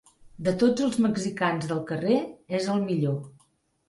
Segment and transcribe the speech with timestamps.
[0.45, 2.15] De tots els mexicans del carrer,
[2.61, 3.21] és el millor.